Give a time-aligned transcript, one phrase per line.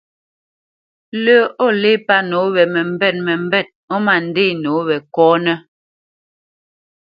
[1.23, 5.57] Lə́ o lê pə́ nǒ we məmbêt məmbêt ó ma ndê nǒ we kɔ́nə́.